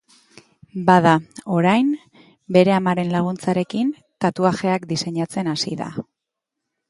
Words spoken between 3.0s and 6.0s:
laguntzarekin, tatuajeak diseinatzen hasi da.